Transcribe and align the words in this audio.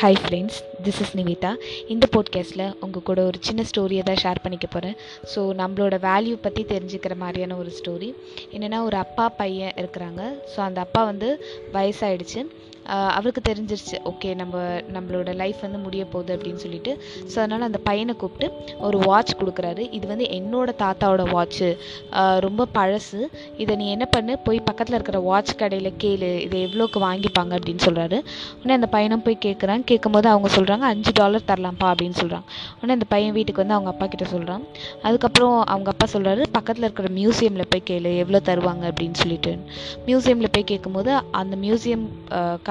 Hi 0.00 0.18
friends 0.22 0.58
this 0.82 1.00
is 1.00 1.16
Nivitha 1.16 1.50
இந்த 1.88 2.06
போட்காஸ்ட்டில் 2.12 2.72
உங்கள் 2.80 3.02
கூட 3.02 3.24
ஒரு 3.24 3.38
சின்ன 3.40 3.64
ஸ்டோரியை 3.70 4.02
தான் 4.02 4.20
ஷேர் 4.22 4.40
பண்ணிக்க 4.42 4.66
போகிறேன் 4.66 4.96
ஸோ 5.34 5.40
நம்மளோட 5.60 5.96
வேல்யூ 6.06 6.36
பற்றி 6.40 6.62
தெரிஞ்சுக்கிற 6.64 7.14
மாதிரியான 7.16 7.56
ஒரு 7.56 7.72
ஸ்டோரி 7.78 8.08
என்னென்னா 8.52 8.82
ஒரு 8.82 8.96
அப்பா 8.96 9.28
பையன் 9.28 9.72
இருக்கிறாங்க. 9.76 10.22
ஸோ 10.56 10.60
அந்த 10.60 10.80
அப்பா 10.80 11.04
வந்து 11.04 11.28
வயசாயிடுச்சு. 11.72 12.42
அவருக்கு 13.16 13.42
தெரிஞ்சிருச்சு 13.48 13.96
ஓகே 14.10 14.30
நம்ம 14.40 14.56
நம்மளோட 14.96 15.30
லைஃப் 15.42 15.60
வந்து 15.66 15.80
முடிய 15.86 16.02
போகுது 16.12 16.30
அப்படின்னு 16.36 16.62
சொல்லிட்டு. 16.64 16.92
ஸோ 17.32 17.36
அதனால் 17.42 17.66
அந்த 17.68 17.80
பையனை 17.88 18.14
கூப்பிட்டு 18.22 18.48
ஒரு 18.88 18.98
வாட்ச் 19.08 19.32
கொடுக்குறாரு. 19.40 19.82
இது 19.98 20.06
வந்து 20.12 20.26
என்னோட 20.38 20.70
தாத்தாவோட 20.82 21.24
வாட்ச்சு 21.34 21.68
ரொம்ப 22.46 22.66
பழசு. 22.78 23.20
இதை 23.62 23.76
நீ 23.82 23.86
என்ன 23.96 24.06
பண்ணு? 24.14 24.32
போய் 24.46 24.60
பக்கத்தில் 24.68 24.96
இருக்கிற 24.98 25.20
வாட்ச் 25.28 25.52
கடையில் 25.62 25.90
கேளு. 26.04 26.30
இதை 26.46 26.58
எவ்வளோக்கு 26.66 27.00
வாங்கிப்பாங்க 27.06 27.52
அப்படின்னு 27.58 27.84
சொல்கிறாரு 27.86 28.18
உடனே 28.60 28.74
அந்த 28.78 28.88
பையனும் 28.96 29.24
போய் 29.26 29.42
கேட்குறான் 29.46 29.84
கேட்கும்போது 29.90 30.28
அவங்க 30.32 30.50
சொல்கிறாங்க 30.56 30.86
அஞ்சு 30.92 31.12
டாலர் 31.20 31.48
தரலாம்ப்பா 31.50 31.88
அப்படின்னு 31.92 32.18
சொல்கிறாங்க 32.22 32.46
உடனே 32.78 32.94
அந்த 32.98 33.08
பையன் 33.14 33.36
வீட்டுக்கு 33.38 33.62
வந்து 33.64 33.76
அவங்க 33.76 33.90
அப்பா 33.94 34.06
கிட்ட 34.06 34.26
சொல்கிறான் 34.34 34.64
அதுக்கப்புறம் 35.06 35.56
அவங்க 35.74 35.88
அப்பா 35.94 36.06
சொல்கிறாரு 36.14 36.42
பக்கத்தில் 36.56 36.86
இருக்கிற 36.86 37.08
மியூசியமில் 37.20 37.70
போய் 37.72 37.86
கேளு 37.90 38.12
எவ்வளோ 38.22 38.40
தருவாங்க? 38.50 38.84
அப்படின்னு 38.92 39.18
சொல்லிட்டு. 39.22 39.52
மியூசியமில் 40.06 40.52
போய் 40.54 40.70
கேட்கும்போது 40.72 41.10
அந்த 41.40 41.54
மியூசியம் 41.56 42.04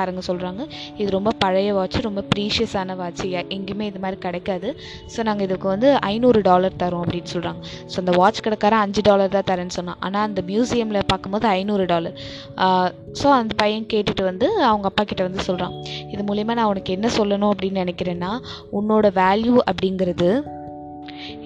காரங்க 0.00 0.24
சொல்கிறாங்க 0.30 0.62
இது 1.00 1.08
ரொம்ப 1.18 1.32
பழைய 1.44 1.70
வாட்ச் 1.78 1.98
ரொம்ப 2.08 2.24
ப்ரீஷியஸான 2.34 2.96
வாட்ச் 3.02 3.24
எங்கேயுமே 3.56 3.86
இது 3.92 4.02
மாதிரி 4.04 4.18
கிடைக்காது. 4.26 4.68
ஸோ 5.14 5.22
நாங்கள் 5.28 5.46
இதுக்கு 5.48 5.66
வந்து 5.74 5.88
ஐநூறு 6.12 6.40
டாலர் 6.50 6.78
தரோம் 6.82 7.02
அப்படின்னு 7.04 7.32
சொல்கிறாங்க 7.34 7.60
ஸோ 7.92 7.96
அந்த 8.02 8.12
வாட்ச் 8.20 8.42
கடைக்காரன் 8.46 8.84
அஞ்சு 8.84 9.02
டாலர் 9.08 9.34
தான் 9.36 9.48
தரேன்னு 9.50 9.76
சொன்னான். 9.78 9.98
ஆனால் 10.06 10.24
அந்த 10.28 10.40
மியூசியமில் 10.50 11.08
பார்க்கும்போது 11.12 11.46
ஐநூறு 11.56 11.84
டாலர் 11.92 12.16
ஸோ 13.20 13.26
அந்த 13.40 13.52
பையன் 13.62 13.86
கேட்டுட்டு 13.92 14.22
வந்து 14.28 14.46
அவங்க 14.70 14.86
அப்பா 14.90 15.04
கிட்ட 15.10 15.22
வந்து 15.28 15.46
சொல்கிறான் 15.48 15.74
இது 16.14 16.22
மூலயமா 16.30 16.56
நான் 16.60 16.70
உனக்கு 16.72 16.96
என்ன 16.96 17.10
சொல்லணும் 17.18 17.52
அப்படின்னு 17.54 17.82
நினைக்கிறேன்னா 17.84 18.32
உன்னோட 18.78 19.06
வேல்யூ 19.20 19.56
அப்படிங்கிறது 19.70 20.30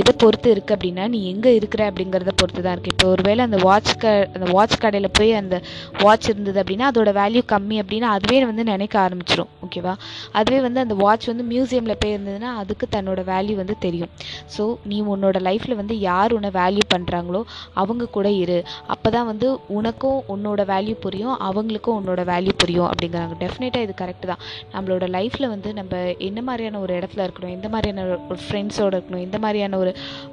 எதை 0.00 0.14
பொறுத்து 0.22 0.48
இருக்குது 0.54 0.76
அப்படின்னா 0.76 1.04
நீ 1.14 1.20
எங்கே 1.32 1.52
இருக்கிற 1.60 1.82
அப்படிங்கிறத 1.90 2.34
பொறுத்து 2.40 2.64
தான் 2.66 2.74
இருக்குது 2.76 2.94
இப்போ 2.94 3.08
ஒருவேளை 3.14 3.42
அந்த 3.48 3.58
வாட்ச் 3.66 3.92
க 4.02 4.14
அந்த 4.36 4.46
வாட்ச் 4.56 4.76
கடையில் 4.84 5.10
போய் 5.18 5.32
அந்த 5.42 5.56
வாட்ச் 6.04 6.28
இருந்தது 6.32 6.58
அப்படின்னா 6.62 6.88
அதோட 6.92 7.12
வேல்யூ 7.20 7.42
கம்மி 7.54 7.78
அப்படின்னா 7.82 8.10
அதுவே 8.16 8.38
வந்து 8.50 8.64
நினைக்க 8.72 8.94
ஆரம்பிச்சிடும் 9.06 9.52
ஓகேவா 9.66 9.94
அதுவே 10.38 10.58
வந்து 10.66 10.80
அந்த 10.84 10.94
வாட்ச் 11.02 11.28
வந்து 11.32 11.44
மியூசியமில் 11.52 11.98
போய் 12.02 12.14
இருந்ததுன்னா 12.16 12.50
அதுக்கு 12.62 12.86
தன்னோட 12.96 13.20
வேல்யூ 13.32 13.54
வந்து 13.62 13.74
தெரியும். 13.86 14.10
ஸோ 14.54 14.62
நீ 14.90 14.98
உன்னோட 15.12 15.38
லைஃப்பில் 15.48 15.78
வந்து 15.80 15.94
யார் 16.08 16.34
உன்னை 16.36 16.50
வேல்யூ 16.60 16.84
பண்ணுறாங்களோ 16.94 17.40
அவங்க 17.82 18.10
கூட 18.16 18.28
இரு. 18.42 18.58
அப்போ 18.94 19.08
தான் 19.16 19.28
வந்து 19.30 19.48
உனக்கும் 19.78 20.18
உன்னோட 20.34 20.60
வேல்யூ 20.72 20.94
புரியும் 21.04 21.34
அவங்களுக்கும் 21.48 21.98
உன்னோட 22.00 22.22
வேல்யூ 22.32 22.54
புரியும் 22.62 22.88
அப்படிங்கிறாங்க. 22.90 23.34
டெஃபினட்டாக 23.42 23.86
இது 23.86 23.94
கரெக்டு 24.02 24.26
தான். 24.32 24.42
நம்மளோட 24.74 25.04
லைஃப்பில் 25.16 25.48
வந்து 25.54 25.72
நம்ம 25.80 25.92
என்ன 26.28 26.40
மாதிரியான 26.48 26.80
ஒரு 26.84 26.94
இடத்துல 26.98 27.24
இருக்கணும் 27.26 27.54
எந்த 27.56 27.68
மாதிரியான 27.74 28.04
ஒரு 28.32 28.40
ஃப்ரெண்ட்ஸோட 28.46 28.92
இருக்கணும் 28.98 29.24
எந்த 29.26 29.38
மாதிரியான 29.56 29.78
ஒரு 29.78 29.92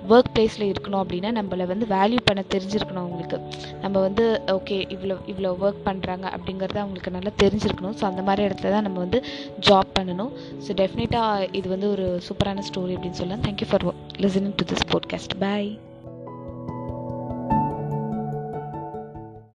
ஒர்க் 0.09 0.31
பிளேஸில் 0.35 0.69
இருக்கணும் 0.71 1.01
அப்படின்னா 1.03 1.29
நம்மளை 1.39 1.65
வந்து 1.71 1.85
வேல்யூ 1.95 2.19
பண்ண 2.25 2.41
தெரிஞ்சிருக்கணும் 2.53 3.03
அவங்களுக்கு. 3.03 3.37
நம்ம 3.81 3.95
வந்து 3.99 4.41
ஓகே 4.47 4.77
இவ்வளோ 4.95 5.15
இவ்வளோ 5.31 5.51
ஒர்க் 5.65 5.81
பண்ணுறாங்க 5.85 6.25
அப்படிங்கிறது 6.35 6.81
அவங்களுக்கு 6.83 7.15
நல்லா 7.17 7.33
தெரிஞ்சிருக்கணும். 7.43 7.95
ஸோ 8.01 8.05
அந்த 8.11 8.21
மாதிரி 8.21 8.47
இடத்துல 8.47 8.73
தான் 8.75 8.87
நம்ம 8.89 8.99
வந்து 8.99 9.21
ஜாப் 9.69 9.95
பண்ணணும். 9.99 10.33
ஸோ 10.67 10.77
டெஃபினட்டாக 10.81 11.47
இது 11.51 11.69
வந்து 11.69 11.89
ஒரு 11.89 12.07
சூப்பரான 12.27 12.67
ஸ்டோரி 12.71 12.95
அப்படின்னு 12.97 13.21
சொல்லலாம். 13.23 13.45
Thank you 13.47 13.69
for 13.71 13.87
listening 14.25 14.59
to 14.61 14.67
this 14.73 14.87
podcast 14.93 15.35
bye 15.45 15.71